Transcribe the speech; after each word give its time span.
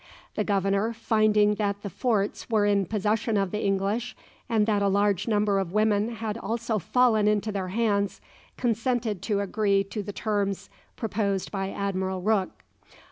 The 0.33 0.43
governor, 0.43 0.93
finding 0.93 1.53
that 1.61 1.83
the 1.83 1.89
forts 1.91 2.49
were 2.49 2.65
in 2.65 2.87
possession 2.87 3.37
of 3.37 3.51
the 3.51 3.63
English 3.63 4.15
and 4.49 4.65
that 4.65 4.81
a 4.81 4.87
large 4.87 5.27
number 5.27 5.59
of 5.59 5.73
women 5.73 6.15
had 6.15 6.39
also 6.39 6.79
fallen 6.79 7.27
into 7.27 7.51
their 7.51 7.67
hands, 7.67 8.19
consented 8.57 9.21
to 9.21 9.41
agree 9.41 9.83
to 9.83 10.01
the 10.01 10.11
terms 10.11 10.71
proposed 10.95 11.51
by 11.51 11.69
Admiral 11.69 12.19
Rooke. 12.23 12.63